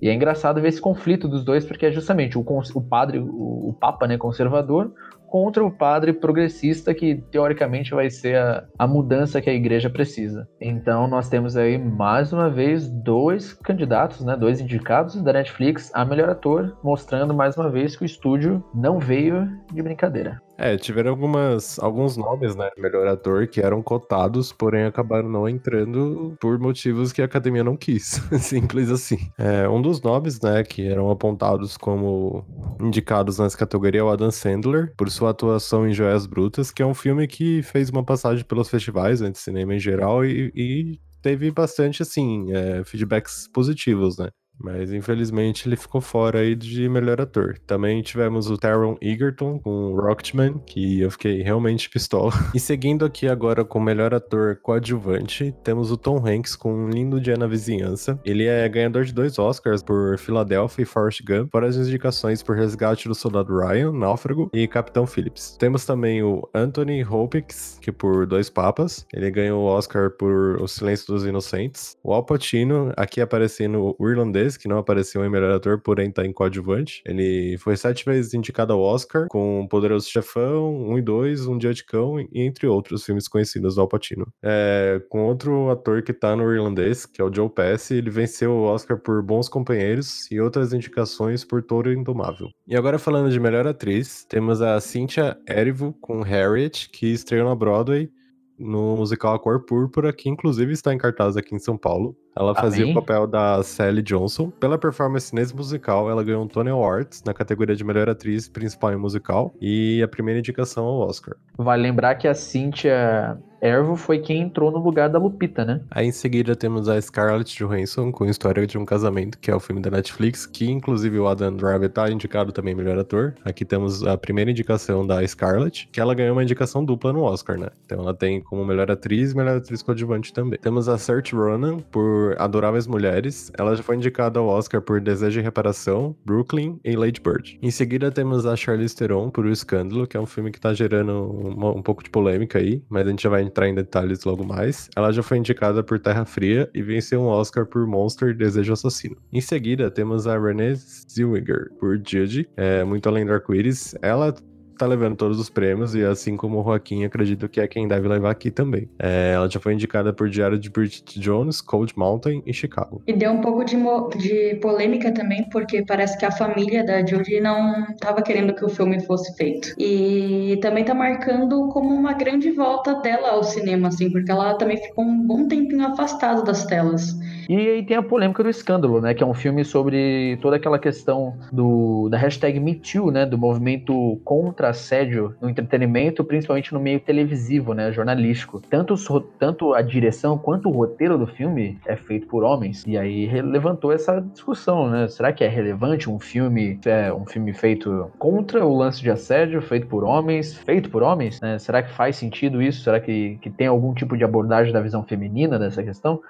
E 0.00 0.08
é 0.08 0.14
engraçado 0.14 0.60
ver 0.60 0.68
esse 0.68 0.80
conflito 0.80 1.26
dos 1.26 1.44
dois, 1.44 1.64
porque 1.64 1.86
é 1.86 1.92
justamente 1.92 2.36
o, 2.36 2.44
o 2.74 2.80
padre, 2.82 3.18
o, 3.18 3.68
o 3.70 3.76
Papa 3.80 4.06
né, 4.06 4.18
conservador, 4.18 4.92
contra 5.26 5.64
o 5.64 5.70
padre 5.70 6.12
progressista, 6.12 6.94
que 6.94 7.16
teoricamente 7.30 7.92
vai 7.92 8.10
ser 8.10 8.36
a, 8.36 8.64
a 8.78 8.86
mudança 8.86 9.40
que 9.40 9.50
a 9.50 9.54
igreja 9.54 9.90
precisa. 9.90 10.48
Então 10.60 11.08
nós 11.08 11.28
temos 11.28 11.56
aí 11.56 11.78
mais 11.78 12.32
uma 12.32 12.48
vez 12.48 12.88
dois 12.88 13.52
candidatos, 13.52 14.24
né, 14.24 14.36
dois 14.36 14.60
indicados 14.60 15.20
da 15.22 15.32
Netflix 15.32 15.90
a 15.94 16.04
melhor 16.04 16.28
ator, 16.28 16.76
mostrando 16.82 17.34
mais 17.34 17.56
uma 17.56 17.70
vez 17.70 17.96
que 17.96 18.02
o 18.02 18.06
estúdio 18.06 18.62
não 18.74 18.98
veio 18.98 19.48
de 19.72 19.82
brincadeira. 19.82 20.40
É, 20.58 20.76
tiveram 20.76 21.10
algumas, 21.10 21.78
alguns 21.78 22.16
nomes, 22.16 22.56
né, 22.56 22.70
melhor 22.78 23.06
ator, 23.06 23.46
que 23.46 23.60
eram 23.60 23.82
cotados, 23.82 24.52
porém 24.52 24.84
acabaram 24.84 25.28
não 25.28 25.48
entrando 25.48 26.36
por 26.40 26.58
motivos 26.58 27.12
que 27.12 27.20
a 27.20 27.26
academia 27.26 27.62
não 27.62 27.76
quis. 27.76 28.20
Simples 28.40 28.90
assim. 28.90 29.18
É, 29.38 29.68
um 29.68 29.82
dos 29.82 30.00
nomes, 30.00 30.40
né, 30.40 30.64
que 30.64 30.86
eram 30.86 31.10
apontados 31.10 31.76
como 31.76 32.44
indicados 32.80 33.38
nessa 33.38 33.56
categoria 33.56 34.00
é 34.00 34.04
o 34.04 34.10
Adam 34.10 34.30
Sandler, 34.30 34.92
por 34.96 35.10
sua 35.10 35.30
atuação 35.30 35.86
em 35.86 35.92
Joias 35.92 36.26
Brutas, 36.26 36.70
que 36.70 36.82
é 36.82 36.86
um 36.86 36.94
filme 36.94 37.26
que 37.26 37.62
fez 37.62 37.90
uma 37.90 38.04
passagem 38.04 38.44
pelos 38.44 38.68
festivais 38.68 39.20
né, 39.20 39.30
de 39.30 39.38
cinema 39.38 39.74
em 39.74 39.78
geral 39.78 40.24
e, 40.24 40.52
e 40.54 41.00
teve 41.22 41.50
bastante, 41.50 42.02
assim, 42.02 42.52
é, 42.52 42.84
feedbacks 42.84 43.48
positivos, 43.52 44.16
né? 44.16 44.28
Mas 44.58 44.92
infelizmente 44.92 45.68
ele 45.68 45.76
ficou 45.76 46.00
fora 46.00 46.40
aí 46.40 46.54
de 46.54 46.88
melhor 46.88 47.20
ator. 47.20 47.58
Também 47.66 48.02
tivemos 48.02 48.50
o 48.50 48.56
Taron 48.56 48.96
Egerton 49.00 49.58
com 49.58 49.94
Rocketman, 49.94 50.58
que 50.66 51.00
eu 51.00 51.10
fiquei 51.10 51.42
realmente 51.42 51.88
pistola. 51.90 52.32
E 52.54 52.60
seguindo 52.60 53.04
aqui 53.04 53.28
agora 53.28 53.64
com 53.64 53.78
melhor 53.78 54.14
ator 54.14 54.56
coadjuvante, 54.62 55.54
temos 55.62 55.90
o 55.90 55.96
Tom 55.96 56.26
Hanks 56.26 56.56
com 56.56 56.72
Um 56.72 56.88
Lindo 56.88 57.20
Dia 57.20 57.36
na 57.36 57.46
Vizinhança. 57.46 58.18
Ele 58.24 58.46
é 58.46 58.66
ganhador 58.66 59.04
de 59.04 59.12
dois 59.12 59.38
Oscars 59.38 59.82
por 59.82 60.16
Philadelphia 60.18 60.82
e 60.82 60.86
Forrest 60.86 61.22
Gump, 61.22 61.50
fora 61.52 61.66
as 61.66 61.76
indicações 61.76 62.42
por 62.42 62.56
Resgate 62.56 63.08
do 63.08 63.14
Soldado 63.14 63.54
Ryan, 63.58 63.92
Náufrago 63.92 64.50
e 64.54 64.66
Capitão 64.66 65.06
Phillips. 65.06 65.56
Temos 65.58 65.84
também 65.84 66.22
o 66.22 66.48
Anthony 66.54 67.04
Hopkins, 67.04 67.78
que 67.80 67.92
por 67.92 68.26
Dois 68.26 68.48
Papas, 68.48 69.06
ele 69.12 69.30
ganhou 69.30 69.62
o 69.62 69.66
Oscar 69.66 70.10
por 70.10 70.60
O 70.62 70.66
Silêncio 70.66 71.06
dos 71.08 71.26
Inocentes. 71.26 71.96
O 72.02 72.14
Al 72.14 72.24
Pacino, 72.24 72.92
aqui 72.96 73.20
aparecendo 73.20 73.94
o 73.98 74.08
irlandês 74.08 74.45
que 74.54 74.68
não 74.68 74.76
apareceu 74.76 75.24
em 75.24 75.30
melhor 75.30 75.50
ator, 75.50 75.80
porém 75.80 76.10
tá 76.10 76.26
em 76.26 76.32
coadjuvante. 76.32 77.02
Ele 77.06 77.56
foi 77.56 77.74
sete 77.74 78.04
vezes 78.04 78.34
indicado 78.34 78.74
ao 78.74 78.80
Oscar, 78.80 79.28
com 79.28 79.66
Poderoso 79.66 80.10
Chefão, 80.10 80.90
1 80.90 80.98
e 80.98 81.02
2, 81.02 81.46
Um 81.46 81.56
Dia 81.56 81.72
de 81.72 81.86
Cão, 81.86 82.20
e 82.20 82.28
entre 82.42 82.66
outros 82.66 83.02
filmes 83.02 83.26
conhecidos 83.26 83.76
do 83.76 83.80
Al 83.80 83.88
Pacino. 83.88 84.26
É, 84.44 85.00
com 85.08 85.24
outro 85.24 85.70
ator 85.70 86.02
que 86.02 86.12
tá 86.12 86.36
no 86.36 86.52
irlandês, 86.52 87.06
que 87.06 87.22
é 87.22 87.24
o 87.24 87.32
Joe 87.32 87.48
Pesci, 87.48 87.94
ele 87.94 88.10
venceu 88.10 88.52
o 88.52 88.64
Oscar 88.64 88.98
por 88.98 89.22
Bons 89.22 89.48
Companheiros 89.48 90.30
e 90.30 90.38
outras 90.38 90.74
indicações 90.74 91.44
por 91.44 91.62
Touro 91.62 91.90
Indomável. 91.90 92.48
E 92.66 92.76
agora 92.76 92.98
falando 92.98 93.30
de 93.30 93.40
melhor 93.40 93.66
atriz, 93.66 94.26
temos 94.28 94.60
a 94.60 94.78
Cynthia 94.80 95.38
Erivo 95.48 95.96
com 96.02 96.20
Harriet, 96.20 96.90
que 96.90 97.06
estreou 97.06 97.48
na 97.48 97.54
Broadway 97.54 98.10
no 98.58 98.96
musical 98.96 99.34
A 99.34 99.38
Cor 99.38 99.64
Púrpura, 99.64 100.12
que 100.12 100.28
inclusive 100.28 100.72
está 100.72 100.92
em 100.92 100.98
cartaz 100.98 101.36
aqui 101.36 101.54
em 101.54 101.58
São 101.58 101.76
Paulo. 101.76 102.16
Ela 102.36 102.54
fazia 102.54 102.84
Amém. 102.84 102.92
o 102.92 103.00
papel 103.00 103.26
da 103.26 103.62
Sally 103.62 104.02
Johnson. 104.02 104.50
Pela 104.50 104.76
performance 104.76 105.34
nesse 105.34 105.56
musical, 105.56 106.10
ela 106.10 106.22
ganhou 106.22 106.44
um 106.44 106.48
Tony 106.48 106.70
Awards 106.70 107.22
na 107.24 107.32
categoria 107.32 107.74
de 107.74 107.82
melhor 107.82 108.08
atriz 108.08 108.48
principal 108.48 108.92
em 108.92 108.96
musical 108.96 109.54
e 109.60 110.02
a 110.02 110.08
primeira 110.08 110.38
indicação 110.38 110.84
ao 110.84 111.00
Oscar. 111.00 111.34
Vale 111.56 111.82
lembrar 111.82 112.14
que 112.16 112.28
a 112.28 112.34
Cynthia 112.34 113.38
Ervo 113.60 113.96
foi 113.96 114.18
quem 114.18 114.42
entrou 114.42 114.70
no 114.70 114.78
lugar 114.78 115.08
da 115.08 115.18
Lupita, 115.18 115.64
né? 115.64 115.80
Aí 115.90 116.06
em 116.06 116.12
seguida 116.12 116.54
temos 116.54 116.88
a 116.88 117.00
Scarlett 117.00 117.56
Johansson 117.56 118.12
com 118.12 118.26
História 118.26 118.66
de 118.66 118.76
um 118.76 118.84
Casamento, 118.84 119.38
que 119.38 119.50
é 119.50 119.54
o 119.54 119.60
filme 119.60 119.80
da 119.80 119.90
Netflix, 119.90 120.46
que 120.46 120.70
inclusive 120.70 121.18
o 121.18 121.26
Adam 121.26 121.56
Driver 121.56 121.90
tá 121.90 122.10
indicado 122.10 122.52
também 122.52 122.74
melhor 122.74 122.98
ator. 122.98 123.34
Aqui 123.44 123.64
temos 123.64 124.02
a 124.04 124.16
primeira 124.16 124.50
indicação 124.50 125.06
da 125.06 125.26
Scarlett, 125.26 125.88
que 125.90 126.00
ela 126.00 126.14
ganhou 126.14 126.34
uma 126.34 126.42
indicação 126.42 126.84
dupla 126.84 127.12
no 127.12 127.22
Oscar, 127.22 127.58
né? 127.58 127.68
Então 127.84 128.00
ela 128.00 128.14
tem 128.14 128.40
como 128.40 128.64
melhor 128.64 128.90
atriz 128.90 129.32
e 129.32 129.36
melhor 129.36 129.56
atriz 129.56 129.82
coadjuvante 129.82 130.32
também. 130.32 130.58
Temos 130.58 130.88
a 130.88 130.98
Saoirse 130.98 131.34
Ronan 131.34 131.78
por 131.78 132.25
Adoráveis 132.38 132.86
Mulheres. 132.86 133.50
Ela 133.58 133.74
já 133.74 133.82
foi 133.82 133.96
indicada 133.96 134.38
ao 134.38 134.46
Oscar 134.46 134.80
por 134.80 135.00
Desejo 135.00 135.40
e 135.40 135.42
Reparação, 135.42 136.16
Brooklyn 136.24 136.78
e 136.84 136.96
Lady 136.96 137.20
Bird. 137.20 137.58
Em 137.62 137.70
seguida 137.70 138.10
temos 138.10 138.46
a 138.46 138.56
Charlize 138.56 138.96
Theron 138.96 139.30
por 139.30 139.44
O 139.44 139.50
Escândalo, 139.50 140.06
que 140.06 140.16
é 140.16 140.20
um 140.20 140.26
filme 140.26 140.50
que 140.50 140.60
tá 140.60 140.72
gerando 140.72 141.30
uma, 141.30 141.70
um 141.70 141.82
pouco 141.82 142.02
de 142.02 142.10
polêmica 142.10 142.58
aí, 142.58 142.82
mas 142.88 143.06
a 143.06 143.10
gente 143.10 143.22
já 143.22 143.30
vai 143.30 143.42
entrar 143.42 143.68
em 143.68 143.74
detalhes 143.74 144.24
logo 144.24 144.44
mais. 144.44 144.88
Ela 144.96 145.12
já 145.12 145.22
foi 145.22 145.38
indicada 145.38 145.82
por 145.82 145.98
Terra 145.98 146.24
Fria 146.24 146.68
e 146.74 146.82
venceu 146.82 147.20
um 147.20 147.26
Oscar 147.26 147.66
por 147.66 147.86
Monster 147.86 148.34
Desejo 148.34 148.72
Assassino. 148.72 149.16
Em 149.32 149.40
seguida 149.40 149.90
temos 149.90 150.26
a 150.26 150.38
Renée 150.38 150.74
Zellweger 150.74 151.70
por 151.78 152.00
Judy, 152.04 152.48
é, 152.56 152.84
muito 152.84 153.08
além 153.08 153.24
do 153.24 153.32
arco-íris. 153.32 153.94
Ela 154.02 154.34
tá 154.76 154.86
levando 154.86 155.16
todos 155.16 155.38
os 155.38 155.48
prêmios 155.48 155.94
e 155.94 156.04
assim 156.04 156.36
como 156.36 156.60
o 156.60 156.64
Joaquim, 156.64 157.04
acredito 157.04 157.48
que 157.48 157.60
é 157.60 157.66
quem 157.66 157.88
deve 157.88 158.08
levar 158.08 158.30
aqui 158.30 158.50
também. 158.50 158.88
É, 158.98 159.32
ela 159.34 159.48
já 159.48 159.58
foi 159.58 159.74
indicada 159.74 160.12
por 160.12 160.28
Diário 160.28 160.58
de 160.58 160.70
Bridget 160.70 161.18
Jones, 161.18 161.60
Cold 161.60 161.92
Mountain 161.96 162.42
e 162.46 162.52
Chicago. 162.52 163.02
E 163.06 163.12
deu 163.12 163.32
um 163.32 163.40
pouco 163.40 163.64
de, 163.64 163.76
de 164.18 164.56
polêmica 164.56 165.12
também, 165.12 165.48
porque 165.50 165.84
parece 165.84 166.18
que 166.18 166.24
a 166.24 166.30
família 166.30 166.84
da 166.84 167.04
Judy 167.04 167.40
não 167.40 167.86
tava 168.00 168.22
querendo 168.22 168.54
que 168.54 168.64
o 168.64 168.68
filme 168.68 169.04
fosse 169.04 169.34
feito. 169.36 169.74
E 169.78 170.58
também 170.60 170.84
tá 170.84 170.94
marcando 170.94 171.68
como 171.68 171.94
uma 171.94 172.12
grande 172.12 172.50
volta 172.50 172.94
dela 173.00 173.30
ao 173.30 173.42
cinema, 173.42 173.88
assim, 173.88 174.10
porque 174.10 174.30
ela 174.30 174.54
também 174.54 174.76
ficou 174.76 175.04
um 175.04 175.26
bom 175.26 175.48
tempinho 175.48 175.86
afastada 175.86 176.42
das 176.42 176.64
telas. 176.66 177.16
E 177.48 177.56
aí 177.56 177.82
tem 177.84 177.96
a 177.96 178.02
polêmica 178.02 178.42
do 178.42 178.50
escândalo, 178.50 179.00
né? 179.00 179.14
Que 179.14 179.22
é 179.22 179.26
um 179.26 179.34
filme 179.34 179.64
sobre 179.64 180.36
toda 180.42 180.56
aquela 180.56 180.78
questão 180.78 181.36
do, 181.52 182.08
da 182.08 182.18
hashtag 182.18 182.58
MeToo, 182.58 183.10
né? 183.10 183.24
Do 183.24 183.38
movimento 183.38 184.20
contra 184.24 184.65
assédio 184.68 185.34
no 185.40 185.48
entretenimento, 185.48 186.24
principalmente 186.24 186.72
no 186.72 186.80
meio 186.80 187.00
televisivo, 187.00 187.74
né? 187.74 187.92
Jornalístico. 187.92 188.60
Tanto, 188.60 188.94
tanto 189.38 189.74
a 189.74 189.82
direção 189.82 190.38
quanto 190.38 190.68
o 190.68 190.72
roteiro 190.72 191.18
do 191.18 191.26
filme 191.26 191.78
é 191.86 191.96
feito 191.96 192.26
por 192.26 192.42
homens. 192.42 192.84
E 192.86 192.96
aí 192.96 193.26
levantou 193.42 193.92
essa 193.92 194.20
discussão, 194.20 194.88
né? 194.90 195.08
Será 195.08 195.32
que 195.32 195.44
é 195.44 195.48
relevante 195.48 196.10
um 196.10 196.18
filme, 196.18 196.78
é, 196.84 197.12
um 197.12 197.26
filme 197.26 197.52
feito 197.52 198.10
contra 198.18 198.64
o 198.64 198.76
lance 198.76 199.00
de 199.02 199.10
assédio, 199.10 199.60
feito 199.62 199.86
por 199.86 200.04
homens, 200.04 200.54
feito 200.54 200.90
por 200.90 201.02
homens? 201.02 201.40
Né? 201.40 201.58
Será 201.58 201.82
que 201.82 201.92
faz 201.92 202.16
sentido 202.16 202.62
isso? 202.62 202.82
Será 202.82 203.00
que, 203.00 203.38
que 203.40 203.50
tem 203.50 203.66
algum 203.66 203.94
tipo 203.94 204.16
de 204.16 204.24
abordagem 204.24 204.72
da 204.72 204.80
visão 204.80 205.02
feminina 205.02 205.58
dessa 205.58 205.82
questão? 205.82 206.20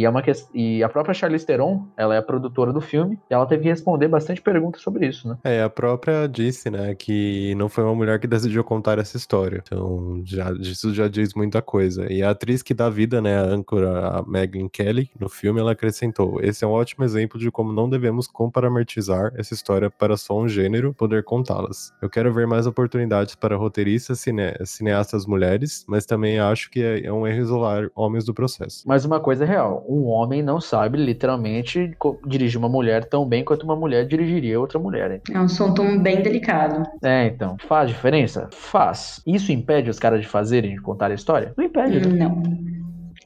E, 0.00 0.04
é 0.06 0.08
uma 0.08 0.22
que... 0.22 0.32
e 0.54 0.82
a 0.82 0.88
própria 0.88 1.12
Charlize 1.12 1.44
Theron, 1.44 1.86
ela 1.94 2.14
é 2.14 2.18
a 2.18 2.22
produtora 2.22 2.72
do 2.72 2.80
filme, 2.80 3.18
e 3.30 3.34
ela 3.34 3.44
teve 3.44 3.64
que 3.64 3.68
responder 3.68 4.08
bastante 4.08 4.40
perguntas 4.40 4.80
sobre 4.80 5.06
isso, 5.06 5.28
né? 5.28 5.36
É, 5.44 5.62
a 5.62 5.68
própria 5.68 6.26
disse, 6.26 6.70
né, 6.70 6.94
que 6.94 7.54
não 7.56 7.68
foi 7.68 7.84
uma 7.84 7.94
mulher 7.94 8.18
que 8.18 8.26
decidiu 8.26 8.64
contar 8.64 8.98
essa 8.98 9.18
história. 9.18 9.62
Então, 9.62 10.22
já, 10.24 10.52
isso 10.52 10.94
já 10.94 11.06
diz 11.06 11.34
muita 11.34 11.60
coisa. 11.60 12.10
E 12.10 12.22
a 12.22 12.30
atriz 12.30 12.62
que 12.62 12.72
dá 12.72 12.88
vida, 12.88 13.20
né, 13.20 13.38
a 13.38 13.42
âncora, 13.42 14.08
a 14.08 14.22
Megan 14.26 14.68
Kelly, 14.68 15.10
no 15.20 15.28
filme, 15.28 15.60
ela 15.60 15.72
acrescentou: 15.72 16.40
esse 16.40 16.64
é 16.64 16.66
um 16.66 16.70
ótimo 16.70 17.04
exemplo 17.04 17.38
de 17.38 17.50
como 17.50 17.72
não 17.72 17.90
devemos 17.90 18.26
comparametrizar 18.26 19.32
essa 19.36 19.52
história 19.52 19.90
para 19.90 20.16
só 20.16 20.38
um 20.38 20.48
gênero 20.48 20.94
poder 20.94 21.24
contá-las. 21.24 21.92
Eu 22.00 22.08
quero 22.08 22.32
ver 22.32 22.46
mais 22.46 22.66
oportunidades 22.66 23.34
para 23.34 23.54
roteiristas, 23.54 24.20
cine... 24.20 24.54
cineastas 24.64 25.26
mulheres, 25.26 25.84
mas 25.86 26.06
também 26.06 26.38
acho 26.38 26.70
que 26.70 26.82
é, 26.82 27.04
é 27.04 27.12
um 27.12 27.26
erro 27.26 27.40
isolar 27.40 27.90
homens 27.94 28.24
do 28.24 28.32
processo. 28.32 28.82
Mas 28.86 29.04
uma 29.04 29.20
coisa 29.20 29.44
é 29.44 29.46
real: 29.46 29.84
um 29.90 30.06
homem 30.06 30.40
não 30.40 30.60
sabe 30.60 30.96
literalmente 30.96 31.96
dirigir 32.24 32.58
uma 32.58 32.68
mulher 32.68 33.04
tão 33.04 33.26
bem 33.26 33.44
quanto 33.44 33.64
uma 33.64 33.74
mulher 33.74 34.06
dirigiria 34.06 34.60
outra 34.60 34.78
mulher. 34.78 35.10
Hein? 35.10 35.20
É 35.32 35.40
um 35.40 35.44
assunto 35.44 35.82
bem 35.98 36.22
delicado. 36.22 36.84
É, 37.02 37.26
então. 37.26 37.56
Faz 37.66 37.88
diferença? 37.88 38.48
Faz. 38.52 39.20
Isso 39.26 39.50
impede 39.50 39.90
os 39.90 39.98
caras 39.98 40.20
de 40.20 40.28
fazerem, 40.28 40.76
de 40.76 40.80
contar 40.80 41.10
a 41.10 41.14
história? 41.14 41.52
Não 41.56 41.64
impede. 41.64 42.08
Não. 42.08 42.40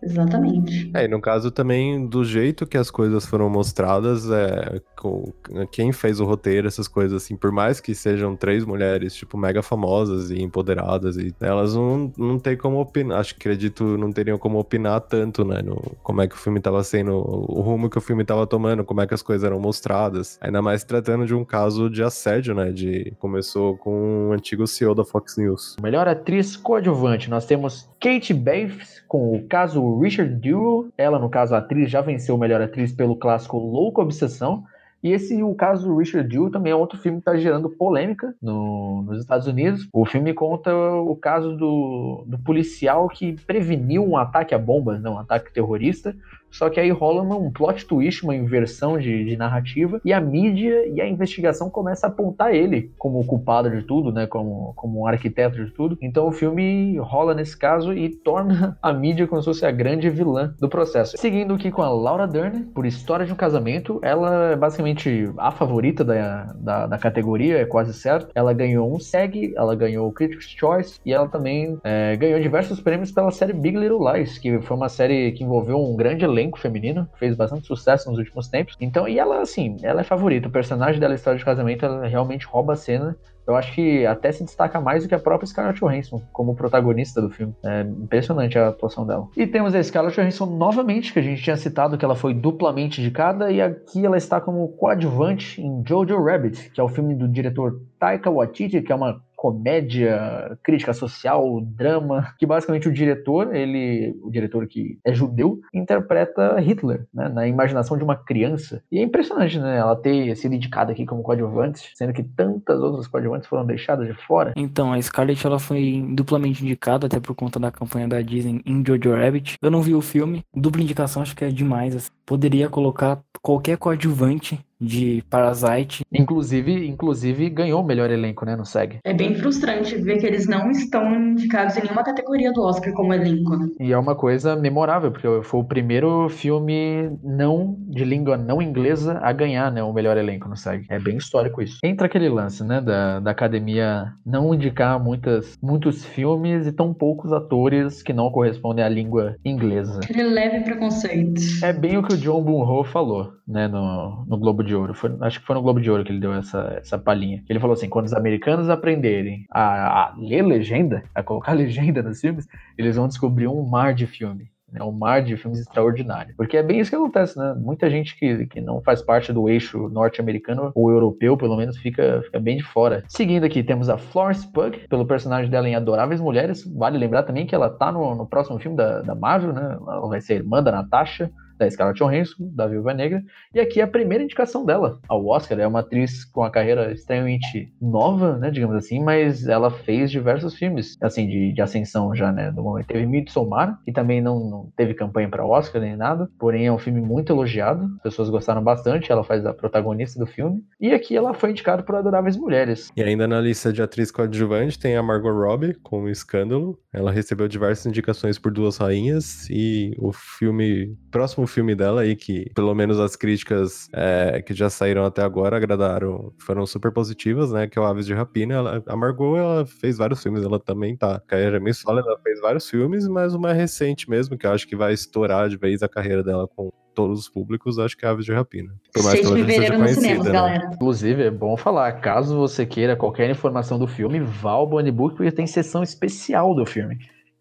Exatamente. 0.05 0.91
É, 0.95 1.05
e 1.05 1.09
no 1.09 1.21
caso 1.21 1.51
também, 1.51 2.07
do 2.07 2.25
jeito 2.25 2.67
que 2.67 2.77
as 2.77 2.91
coisas 2.91 3.25
foram 3.25 3.49
mostradas, 3.49 4.31
é, 4.31 4.81
com, 4.97 5.33
quem 5.71 5.93
fez 5.93 6.21
o 6.21 6.25
roteiro, 6.25 6.69
essas 6.69 6.87
coisas 6.87 7.23
assim, 7.23 7.37
por 7.37 7.51
mais 7.51 7.81
que 7.81 7.95
sejam 7.95 8.37
três 8.37 8.65
mulheres, 8.65 9.15
tipo, 9.15 9.37
mega 9.39 9.63
famosas 9.63 10.31
e 10.31 10.43
empoderadas, 10.43 11.17
e 11.17 11.35
elas 11.41 11.75
não, 11.75 12.13
não 12.17 12.39
tem 12.39 12.57
como 12.57 12.81
opinar, 12.81 13.21
acho 13.21 13.35
que 13.35 13.41
acredito, 13.41 13.97
não 13.97 14.13
teriam 14.13 14.39
como 14.39 14.59
opinar 14.59 15.01
tanto, 15.01 15.45
né, 15.45 15.63
no 15.63 15.77
como 16.03 16.21
é 16.21 16.29
que 16.29 16.35
o 16.35 16.39
filme 16.39 16.61
tava 16.61 16.83
sendo, 16.85 17.13
o 17.15 17.61
rumo 17.61 17.89
que 17.89 17.99
o 17.99 18.01
filme 18.01 18.25
tava 18.25 18.47
tomando, 18.47 18.85
como 18.85 19.01
é 19.01 19.07
que 19.07 19.15
as 19.15 19.23
coisas 19.23 19.45
eram 19.45 19.59
mostradas. 19.59 20.39
Ainda 20.41 20.61
mais 20.61 20.85
tratando 20.85 21.27
de 21.27 21.35
um 21.35 21.45
caso 21.45 21.89
de 21.89 22.03
assédio, 22.03 22.55
né, 22.55 22.71
de 22.71 23.13
começou 23.19 23.77
com 23.77 24.29
o 24.29 24.33
antigo 24.33 24.67
CEO 24.67 24.95
da 24.95 25.05
Fox 25.05 25.37
News. 25.37 25.77
Melhor 25.83 26.07
atriz 26.09 26.57
coadjuvante, 26.57 27.31
nós 27.31 27.47
temos 27.47 27.89
Kate 28.01 28.35
Bates 28.35 29.04
com 29.15 29.33
o 29.33 29.47
caso 29.47 30.01
Richard 30.01 30.35
Dewey. 30.35 30.91
Ela, 30.99 31.21
no 31.21 31.31
caso, 31.31 31.55
a 31.55 31.59
atriz, 31.59 31.89
já 31.89 32.01
venceu 32.01 32.37
melhor 32.37 32.61
atriz 32.61 32.91
pelo 32.91 33.15
clássico 33.15 33.57
Louco 33.57 34.03
Obsessão. 34.03 34.65
E 35.05 35.13
esse, 35.13 35.41
o 35.41 35.55
caso 35.55 35.97
Richard 35.97 36.29
Dewey, 36.29 36.51
também 36.51 36.73
é 36.73 36.75
outro 36.75 36.99
filme 36.99 37.19
que 37.19 37.31
está 37.31 37.37
gerando 37.37 37.71
polêmica 37.71 38.35
no, 38.43 39.03
nos 39.03 39.21
Estados 39.21 39.47
Unidos. 39.47 39.89
O 39.93 40.05
filme 40.05 40.35
conta 40.35 40.75
o 40.75 41.15
caso 41.15 41.57
do, 41.57 42.25
do 42.27 42.41
policial 42.41 43.09
que 43.09 43.35
preveniu 43.47 44.05
um 44.05 44.17
ataque 44.17 44.53
a 44.53 44.59
bombas, 44.59 45.01
não, 45.01 45.15
um 45.15 45.19
ataque 45.21 45.53
terrorista, 45.53 46.17
só 46.55 46.71
que 46.71 46.79
aí 46.79 46.91
rola 46.91 47.23
um 47.23 47.51
plot 47.51 47.85
twist, 47.85 48.23
uma 48.23 48.35
inversão 48.35 48.97
de, 48.97 49.25
de, 49.25 49.37
narrativa, 49.37 50.01
e 50.05 50.13
a 50.13 50.21
mídia 50.21 50.87
e 50.87 51.01
a 51.01 51.09
investigação 51.09 51.69
começa 51.69 52.07
a 52.07 52.11
apontar 52.11 52.55
ele 52.55 52.93
como 52.97 53.19
o 53.19 53.25
culpado 53.25 53.69
de 53.69 53.83
tudo, 53.83 54.13
né? 54.13 54.29
Como, 54.29 54.73
como 54.77 55.01
um 55.01 55.07
arquiteto 55.07 55.65
de 55.65 55.73
tudo. 55.73 55.99
Então 56.01 56.29
o 56.29 56.33
filme 56.33 56.97
rola 56.99 57.35
nesse 57.35 57.57
caso 57.57 57.93
e 57.93 58.09
torna 58.09 58.79
a 58.81 58.93
mídia 58.93 59.27
como 59.27 59.43
se 59.43 59.47
fosse 59.47 59.67
a 59.67 59.71
grande 59.73 60.09
vilã 60.09 60.55
do 60.61 60.69
processo. 60.69 61.17
Seguindo 61.19 61.55
aqui 61.55 61.73
com 61.73 61.83
a 61.83 61.89
Laura 61.89 62.27
Dern, 62.29 62.61
por 62.67 62.87
História 62.87 63.27
de 63.27 63.33
um 63.33 63.37
Casamento, 63.37 63.99
ela 64.01 64.53
é 64.53 64.57
basicamente 64.57 65.33
a 65.37 65.51
favorita 65.51 66.05
da, 66.05 66.45
da, 66.55 66.87
da 66.87 66.99
categoria, 66.99 67.59
é 67.59 67.65
quase 67.65 67.93
certo. 67.93 68.29
Ela 68.33 68.53
ganhou 68.53 68.95
um 68.95 69.01
SEG, 69.01 69.53
ela 69.57 69.75
ganhou 69.75 70.09
o 70.09 70.13
Critics' 70.13 70.55
Choice 70.57 71.01
e 71.05 71.13
ela 71.13 71.27
também 71.29 71.79
é, 71.83 72.17
ganhou 72.17 72.39
diversos 72.39 72.81
prêmios 72.81 73.11
pela 73.11 73.33
série 73.33 73.53
Big 73.53 73.77
Little 73.77 74.13
Lies, 74.13 74.39
que 74.39 74.61
foi 74.61 74.77
uma 74.77 74.89
série 74.89 75.33
que 75.33 75.43
envolveu 75.43 75.83
um 75.83 75.97
grande 75.97 76.25
elenco 76.25 76.44
elenco 76.45 76.59
feminino, 76.59 77.09
fez 77.19 77.35
bastante 77.35 77.67
sucesso 77.67 78.11
nos 78.11 78.19
últimos 78.19 78.49
tempos. 78.49 78.77
Então, 78.81 79.09
e 79.09 79.19
ela, 79.19 79.41
assim, 79.41 79.77
ela 79.83 80.03
é 80.03 80.05
favorita. 80.05 80.49
O 80.49 80.53
personagem 80.53 81.01
dela, 81.01 81.15
História 81.15 81.39
de 81.39 81.45
Casamento, 81.45 81.85
ela 81.85 82.07
realmente 82.07 82.47
rouba 82.47 82.75
a 82.75 82.77
cena. 82.77 83.17
Eu 83.47 83.55
acho 83.57 83.75
que 83.75 84.07
até 84.07 84.33
se 84.33 84.43
destaca 84.43 84.81
mais 84.81 85.03
do 85.03 85.09
que 85.09 85.15
a 85.15 85.19
própria 85.19 85.47
Scarlett 85.47 85.79
Johansson 85.79 86.23
como 86.33 86.55
protagonista 86.55 87.21
do 87.21 87.29
filme. 87.29 87.55
É 87.63 87.83
impressionante 87.83 88.59
a 88.59 88.69
atuação 88.69 89.07
dela. 89.07 89.29
E 89.37 89.47
temos 89.47 89.75
a 89.75 89.83
Scarlett 89.83 90.19
Johansson 90.19 90.47
novamente, 90.47 91.13
que 91.13 91.19
a 91.19 91.23
gente 91.23 91.43
tinha 91.43 91.57
citado 91.57 91.99
que 91.99 92.05
ela 92.05 92.17
foi 92.17 92.33
duplamente 92.33 93.03
indicada, 93.03 93.53
e 93.53 93.61
aqui 93.61 94.05
ela 94.05 94.17
está 94.17 94.41
como 94.41 94.67
coadjuvante 94.69 95.61
em 95.61 95.83
Jojo 95.87 96.23
Rabbit, 96.23 96.71
que 96.71 96.81
é 96.81 96.85
o 96.85 96.89
filme 96.89 97.15
do 97.15 97.29
diretor 97.29 97.83
Taika 97.99 98.31
Waititi, 98.31 98.81
que 98.81 98.91
é 98.91 98.95
uma 98.95 99.21
comédia, 99.45 100.57
crítica 100.63 100.95
social, 100.95 101.61
drama, 101.61 102.33
que 102.39 102.47
basicamente 102.47 102.89
o 102.89 102.93
diretor, 102.93 103.55
ele, 103.55 104.19
o 104.23 104.31
diretor 104.31 104.67
que 104.67 104.99
é 105.05 105.13
judeu, 105.13 105.61
interpreta 105.75 106.59
Hitler, 106.61 107.05
né, 107.13 107.29
na 107.29 107.47
imaginação 107.47 107.99
de 107.99 108.03
uma 108.03 108.17
criança. 108.17 108.83
E 108.91 108.99
é 108.99 109.03
impressionante, 109.03 109.59
né, 109.59 109.77
ela 109.77 109.97
ter 109.97 110.35
sido 110.35 110.55
indicada 110.55 110.93
aqui 110.93 111.05
como 111.05 111.23
coadjuvante, 111.23 111.93
sendo 111.95 112.15
que 112.15 112.23
tantas 112.23 112.81
outras 112.81 113.07
coadjuvantes 113.07 113.47
foram 113.47 113.67
deixadas 113.67 114.07
de 114.07 114.15
fora. 114.15 114.55
Então, 114.57 114.95
a 114.95 115.03
Scarlett, 115.03 115.47
ela 115.47 115.59
foi 115.59 116.03
duplamente 116.15 116.65
indicada, 116.65 117.07
até 117.07 117.21
por 117.21 117.35
conta 117.35 117.61
da 117.61 117.71
campanha 117.71 118.09
da 118.09 118.23
Disney 118.23 118.63
em 118.65 118.83
Jojo 118.83 119.15
Rabbit. 119.15 119.59
Eu 119.61 119.71
não 119.71 119.83
vi 119.83 119.95
o 119.95 120.01
filme, 120.01 120.43
dupla 120.57 120.81
indicação 120.81 121.21
acho 121.21 121.37
que 121.37 121.45
é 121.45 121.51
demais, 121.51 121.95
assim. 121.95 122.11
Poderia 122.25 122.71
colocar 122.71 123.21
qualquer 123.43 123.77
coadjuvante 123.77 124.59
de 124.85 125.23
Parasite. 125.29 126.05
Inclusive, 126.13 126.87
inclusive 126.87 127.51
ganhou 127.51 127.83
o 127.83 127.87
melhor 127.87 128.11
elenco, 128.11 128.45
né, 128.45 128.57
no 128.57 128.65
SEG. 128.65 128.99
É 129.05 129.13
bem 129.13 129.35
frustrante 129.35 129.97
ver 129.97 130.19
que 130.19 130.27
eles 130.27 130.47
não 130.47 130.71
estão 130.71 131.15
indicados 131.15 131.77
em 131.77 131.83
nenhuma 131.83 132.05
categoria 132.05 132.53
do 132.53 132.63
Oscar 132.63 132.93
como 132.93 133.13
elenco, 133.13 133.57
né? 133.57 133.69
E 133.81 133.93
é 133.93 133.99
uma 133.99 134.15
coisa 134.15 134.57
memorável, 134.57 135.11
porque 135.11 135.29
foi 135.43 135.61
o 135.61 135.65
primeiro 135.65 136.29
filme 136.29 137.11
não 137.23 137.77
de 137.89 138.05
língua 138.05 138.37
não 138.37 138.61
inglesa 138.61 139.19
a 139.23 139.33
ganhar, 139.33 139.71
né, 139.71 139.83
o 139.83 139.93
melhor 139.93 140.17
elenco 140.17 140.49
no 140.49 140.57
SEG. 140.57 140.87
É 140.89 140.99
bem 140.99 141.17
histórico 141.17 141.63
isso. 141.63 141.79
Entra 141.83 142.07
aquele 142.07 142.29
lance, 142.29 142.63
né, 142.65 142.81
da, 142.81 143.21
da 143.21 143.31
academia 143.31 144.13
não 144.25 144.55
indicar 144.55 145.03
muitas, 145.03 145.59
muitos 145.63 146.05
filmes 146.05 146.67
e 146.67 146.73
tão 146.73 146.93
poucos 146.93 147.33
atores 147.33 148.03
que 148.03 148.13
não 148.13 148.31
correspondem 148.31 148.85
à 148.85 148.89
língua 148.89 149.37
inglesa. 149.45 150.01
Aquele 150.03 150.25
leve 150.25 150.61
preconceito. 150.61 151.41
É 151.63 151.73
bem 151.73 151.97
o 151.97 152.03
que 152.03 152.15
o 152.15 152.19
John 152.19 152.43
Boonho 152.43 152.85
falou, 152.85 153.33
né, 153.47 153.69
no, 153.69 154.25
no 154.27 154.39
Globo 154.39 154.63
de 154.63 154.74
Ouro. 154.75 154.95
Foi, 154.95 155.15
acho 155.21 155.41
que 155.41 155.47
foi 155.47 155.55
no 155.55 155.63
Globo 155.63 155.81
de 155.81 155.91
Ouro 155.91 156.05
que 156.05 156.13
ele 156.13 156.21
deu 156.21 156.33
essa, 156.33 156.79
essa 156.81 156.99
palhinha. 156.99 157.43
Ele 157.49 157.61
falou 157.61 157.75
assim: 157.75 157.89
quando 157.89 158.07
os 158.07 158.15
americanos 158.15 158.69
aprenderem 158.69 159.47
a, 159.51 160.05
a 160.05 160.15
ler 160.17 160.43
legenda, 160.43 161.03
a 161.15 161.23
colocar 161.23 161.53
legenda 161.55 162.03
nos 162.03 162.21
filmes, 162.21 162.47
eles 162.77 162.97
vão 162.97 163.09
descobrir 163.09 163.47
um 163.47 163.63
mar 163.67 163.95
de 163.95 164.07
filme 164.07 164.55
né, 164.75 164.83
um 164.83 164.91
mar 164.91 165.23
de 165.23 165.37
filmes 165.37 165.61
extraordinários. 165.61 166.35
Porque 166.37 166.57
é 166.57 166.63
bem 166.63 166.81
isso 166.81 166.91
que 166.91 166.97
acontece, 166.97 167.39
né? 167.39 167.55
Muita 167.57 167.89
gente 167.89 168.19
que, 168.19 168.47
que 168.47 168.61
não 168.61 168.83
faz 168.83 169.01
parte 169.01 169.33
do 169.33 169.49
eixo 169.49 169.89
norte-americano, 169.89 170.73
ou 170.75 170.91
europeu, 170.91 171.37
pelo 171.37 171.57
menos, 171.57 171.79
fica, 171.79 172.21
fica 172.25 172.41
bem 172.41 172.57
de 172.57 172.65
fora. 172.65 173.05
Seguindo 173.07 173.45
aqui, 173.45 173.63
temos 173.63 173.89
a 173.89 173.97
Florence 173.97 174.51
Pugh, 174.51 174.73
pelo 174.89 175.07
personagem 175.07 175.51
dela 175.51 175.69
em 175.69 175.77
Adoráveis 175.77 176.21
Mulheres. 176.21 176.65
Vale 176.77 176.99
lembrar 176.99 177.23
também 177.23 177.47
que 177.47 177.55
ela 177.55 177.71
tá 177.71 177.93
no, 177.93 178.15
no 178.17 178.27
próximo 178.27 178.59
filme 178.59 178.77
da, 178.77 179.01
da 179.01 179.15
Marvel, 179.15 179.53
né? 179.53 179.79
Ela 179.81 180.09
vai 180.09 180.21
ser 180.21 180.35
irmã 180.35 180.61
da 180.63 180.73
Natasha 180.73 181.31
da 181.59 181.71
Scarlett 181.71 181.99
Johansson, 181.99 182.51
da 182.55 182.67
Viúva 182.67 182.95
Negra, 182.95 183.23
e 183.55 183.61
aqui 183.61 183.81
é 183.81 183.85
a 183.85 183.89
primeira 183.89 184.25
indicação 184.25 184.65
dela 184.65 184.99
ao 185.09 185.27
Oscar. 185.27 185.59
É 185.59 185.67
uma 185.67 185.81
atriz 185.81 186.25
com 186.25 186.41
uma 186.41 186.51
carreira 186.51 186.93
extremamente 186.93 187.73
nova, 187.81 188.37
né, 188.39 188.51
digamos 188.51 188.77
assim, 188.77 189.03
mas 189.03 189.47
ela 189.47 189.71
fez 189.71 190.11
diversos 190.11 190.55
filmes, 190.55 190.97
assim, 191.01 191.27
de, 191.27 191.53
de 191.53 191.63
ascensão 191.63 192.15
já, 192.15 192.33
né, 192.33 192.51
do 192.51 192.63
momento. 192.63 192.87
Teve 192.87 193.07
Midsommar, 193.07 193.79
que 193.85 193.93
também 193.93 194.21
não, 194.21 194.39
não 194.49 194.73
teve 194.77 194.95
campanha 194.95 195.29
para 195.29 195.47
Oscar 195.47 195.81
nem 195.81 195.97
nada, 195.97 196.29
porém 196.39 196.67
é 196.67 196.73
um 196.73 196.79
filme 196.79 197.01
muito 197.01 197.33
elogiado, 197.33 197.85
as 197.97 198.03
pessoas 198.03 198.31
gostaram 198.31 198.63
bastante, 198.63 199.11
ela 199.11 199.25
faz 199.25 199.45
a 199.47 199.55
protagonista 199.55 200.19
do 200.19 200.27
filme, 200.27 200.65
e 200.81 200.93
aqui 200.93 201.17
ela 201.17 201.35
foi 201.35 201.51
indicada 201.51 201.83
por 201.83 201.95
Adoráveis 201.95 202.37
Mulheres. 202.37 202.91
E 202.97 203.03
ainda 203.03 203.27
na 203.27 203.41
lista 203.41 203.73
de 203.73 203.83
atriz 203.83 204.11
coadjuvante 204.11 204.79
tem 204.79 204.97
a 204.97 205.03
Margot 205.03 205.33
Robbie, 205.33 205.75
com 205.83 206.03
o 206.03 206.09
Escândalo, 206.09 206.79
ela 206.93 207.11
recebeu 207.11 207.49
diversas 207.49 207.87
indicações 207.87 208.39
por 208.39 208.53
Duas 208.53 208.77
Rainhas, 208.77 209.49
e 209.51 209.95
o 209.99 210.13
filme, 210.13 210.97
próximo 211.11 211.44
último 211.45 211.47
filme 211.47 211.75
dela 211.75 212.01
aí, 212.01 212.17
que 212.17 212.51
pelo 212.55 212.75
menos 212.75 212.99
as 212.99 213.15
críticas 213.15 213.89
é, 213.93 214.43
que 214.43 214.55
já 214.55 214.69
saíram 214.69 215.05
até 215.05 215.23
agora 215.23 215.57
agradaram, 215.57 216.33
foram 216.39 216.67
super 216.67 216.91
positivas, 216.91 217.53
né? 217.53 217.67
Que 217.67 217.79
é 217.79 217.83
o 217.83 217.85
Aves 217.85 218.07
de 218.07 218.15
Rapina. 218.15 218.55
Ela, 218.55 218.83
a 218.87 218.97
Margot, 218.97 219.37
ela 219.37 219.67
fez 219.67 219.99
vários 219.99 220.23
filmes, 220.23 220.43
ela 220.43 220.59
também 220.59 220.97
tá. 220.97 221.21
Carreira 221.27 221.61
bem 221.61 221.73
sólida, 221.73 222.09
ela 222.09 222.19
fez 222.19 222.41
vários 222.41 222.69
filmes, 222.69 223.07
mas 223.07 223.35
o 223.35 223.41
mais 223.41 223.57
recente 223.57 224.09
mesmo, 224.11 224.37
que 224.37 224.47
eu 224.47 224.53
acho 224.53 224.67
que 224.67 224.75
vai 224.75 224.93
estourar 224.93 225.49
de 225.49 225.57
vez 225.57 225.83
a 225.83 225.89
carreira 225.89 226.23
dela 226.23 226.49
com 226.49 226.71
todos 226.95 227.21
os 227.21 227.29
públicos, 227.29 227.79
acho 227.79 227.97
que 227.97 228.07
é 228.07 228.09
Aves 228.09 228.25
de 228.25 228.33
Rapina. 228.33 228.73
Por 228.93 229.03
mais 229.03 229.21
que 229.21 229.27
ela 229.27 229.45
seja 229.45 229.77
conhecida, 229.77 230.25
né? 230.25 230.31
galera. 230.31 230.71
Inclusive, 230.75 231.23
é 231.25 231.31
bom 231.31 231.57
falar, 231.57 231.93
caso 232.01 232.37
você 232.37 232.65
queira 232.65 232.95
qualquer 232.97 233.29
informação 233.31 233.79
do 233.79 233.87
filme, 233.87 234.21
vá 234.21 234.53
ao 234.53 234.67
Bunny 234.67 234.93
Book, 234.93 235.17
porque 235.17 235.33
tem 235.33 235.47
sessão 235.47 235.83
especial 235.83 236.55
do 236.55 236.65
filme. 236.65 236.99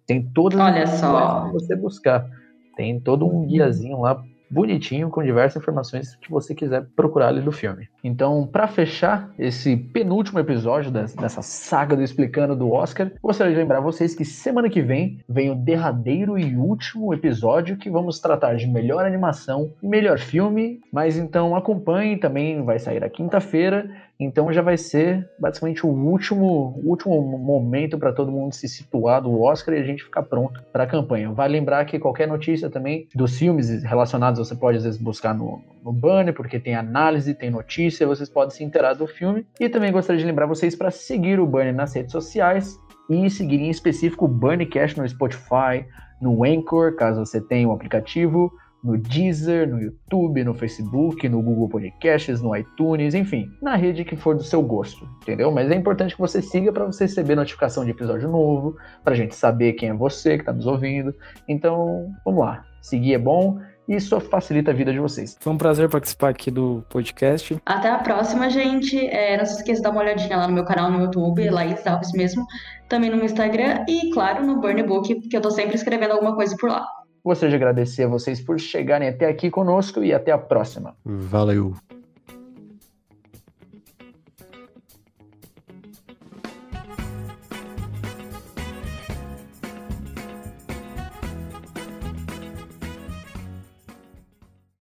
Tem 0.08 0.22
todas 0.34 0.60
Olha 0.60 0.86
só. 0.88 1.50
você 1.52 1.76
buscar. 1.76 2.28
Tem 2.76 3.00
todo 3.00 3.26
um 3.26 3.46
guiazinho 3.46 4.02
lá 4.02 4.24
bonitinho, 4.54 5.10
com 5.10 5.24
diversas 5.24 5.62
informações 5.62 6.16
que 6.16 6.30
você 6.30 6.54
quiser 6.54 6.86
procurar 6.96 7.30
ali 7.30 7.42
do 7.42 7.52
filme. 7.52 7.90
Então, 8.04 8.46
para 8.46 8.68
fechar 8.68 9.32
esse 9.40 9.76
penúltimo 9.76 10.40
episódio 10.40 10.92
dessa 10.92 11.42
saga 11.42 11.96
do 11.96 12.04
Explicando 12.04 12.56
do 12.56 12.72
Oscar, 12.72 13.12
gostaria 13.22 13.54
de 13.54 13.60
lembrar 13.60 13.80
vocês 13.80 14.14
que 14.14 14.24
semana 14.24 14.70
que 14.70 14.82
vem 14.82 15.20
vem 15.28 15.50
o 15.50 15.56
derradeiro 15.56 16.38
e 16.38 16.56
último 16.56 17.14
episódio 17.14 17.78
que 17.78 17.90
vamos 17.90 18.20
tratar 18.20 18.56
de 18.56 18.68
melhor 18.68 19.06
animação 19.06 19.74
e 19.82 19.88
melhor 19.88 20.20
filme. 20.20 20.80
Mas 20.92 21.18
então 21.18 21.56
acompanhe, 21.56 22.18
também 22.18 22.64
vai 22.64 22.78
sair 22.78 23.04
a 23.04 23.10
quinta-feira. 23.10 23.90
Então 24.24 24.52
já 24.52 24.62
vai 24.62 24.78
ser 24.78 25.30
basicamente 25.40 25.86
o 25.86 25.90
último, 25.90 26.80
último 26.84 27.22
momento 27.38 27.98
para 27.98 28.14
todo 28.14 28.32
mundo 28.32 28.54
se 28.54 28.68
situar 28.68 29.22
do 29.22 29.42
Oscar 29.42 29.76
e 29.76 29.80
a 29.80 29.84
gente 29.84 30.04
ficar 30.04 30.24
pronto 30.24 30.64
para 30.72 30.84
a 30.84 30.88
campanha. 30.88 31.32
Vale 31.32 31.54
lembrar 31.54 31.86
que 31.86 32.00
qualquer 32.00 32.28
notícia 32.28 32.70
também 32.70 33.08
dos 33.14 33.38
filmes 33.38 33.84
relacionados 33.84 34.40
você 34.40 34.56
pode 34.56 34.78
às 34.78 34.84
vezes 34.84 35.00
buscar 35.00 35.34
no, 35.34 35.62
no 35.84 35.92
banner, 35.92 36.34
porque 36.34 36.60
tem 36.60 36.76
análise, 36.76 37.34
tem 37.34 37.50
notícia, 37.50 38.08
vocês 38.08 38.30
podem 38.30 38.56
se 38.56 38.64
inteirar 38.64 38.94
do 38.94 39.08
filme. 39.08 39.46
E 39.60 39.70
também 39.70 39.92
gostaria 39.92 40.20
de 40.20 40.26
lembrar 40.26 40.46
vocês 40.46 40.76
para 40.76 40.92
seguir 40.92 41.40
o 41.40 41.46
banner 41.46 41.74
nas 41.74 41.94
redes 41.94 42.12
sociais 42.12 42.80
e 43.10 43.30
seguir 43.30 43.60
em 43.60 43.70
específico 43.70 44.26
o 44.26 44.28
Bunnycast 44.28 45.00
no 45.00 45.08
Spotify, 45.08 45.86
no 46.22 46.44
Anchor, 46.46 46.96
caso 46.96 47.26
você 47.26 47.42
tenha 47.42 47.68
o 47.68 47.72
um 47.72 47.74
aplicativo, 47.74 48.52
no 48.84 48.98
Deezer, 48.98 49.68
no 49.68 49.82
YouTube, 49.82 50.44
no 50.44 50.54
Facebook, 50.54 51.28
no 51.30 51.42
Google 51.42 51.70
Podcasts, 51.70 52.42
no 52.42 52.56
iTunes, 52.56 53.14
enfim, 53.14 53.50
na 53.62 53.76
rede 53.76 54.04
que 54.04 54.16
for 54.16 54.36
do 54.36 54.44
seu 54.44 54.62
gosto, 54.62 55.08
entendeu? 55.22 55.52
Mas 55.52 55.72
é 55.72 55.76
importante 55.76 56.16
que 56.16 56.22
você 56.22 56.42
siga 56.42 56.72
para 56.72 56.86
você 56.86 57.06
receber 57.06 57.36
notificação 57.36 57.86
de 57.86 57.92
episódio 57.92 58.30
novo, 58.30 58.76
para 59.04 59.14
a 59.14 59.18
gente 59.18 59.36
saber 59.36 59.74
quem 59.74 59.90
é 59.90 59.94
você 59.94 60.36
que 60.36 60.42
está 60.42 60.52
nos 60.52 60.68
ouvindo. 60.68 61.16
Então, 61.48 62.12
vamos 62.26 62.42
lá. 62.42 62.66
Seguir 62.82 63.14
é 63.14 63.18
bom 63.18 63.60
e 63.88 63.96
isso 63.96 64.20
facilita 64.20 64.72
a 64.72 64.74
vida 64.74 64.92
de 64.92 65.00
vocês. 65.00 65.38
Foi 65.40 65.54
um 65.54 65.58
prazer 65.58 65.90
participar 65.90 66.30
aqui 66.30 66.50
do 66.52 66.84
podcast. 66.90 67.58
Até 67.66 67.90
a 67.90 67.98
próxima, 68.00 68.50
gente. 68.50 69.08
É, 69.08 69.38
não 69.38 69.46
se 69.46 69.58
esqueça 69.58 69.80
de 69.80 69.84
dar 69.84 69.92
uma 69.92 70.02
olhadinha 70.02 70.38
lá 70.38 70.48
no 70.48 70.54
meu 70.54 70.66
canal 70.66 70.92
no 70.92 71.02
YouTube, 71.02 71.50
Laís 71.50 71.86
Alves 71.86 72.12
mesmo, 72.14 72.46
também 72.88 73.10
no 73.10 73.16
meu 73.18 73.26
Instagram 73.26 73.86
e, 73.88 74.10
claro, 74.12 74.46
no 74.46 74.60
Burn 74.60 74.84
Book, 74.84 75.16
porque 75.16 75.36
eu 75.36 75.42
tô 75.42 75.52
sempre 75.52 75.76
escrevendo 75.76 76.12
alguma 76.12 76.36
coisa 76.36 76.56
por 76.58 76.70
lá. 76.70 76.86
Gostaria 77.24 77.52
de 77.52 77.56
agradecer 77.56 78.04
a 78.04 78.08
vocês 78.08 78.42
por 78.42 78.60
chegarem 78.60 79.08
até 79.08 79.28
aqui 79.28 79.50
conosco 79.50 80.04
e 80.04 80.14
até 80.14 80.32
a 80.32 80.38
próxima. 80.38 80.96
Valeu. 81.06 81.74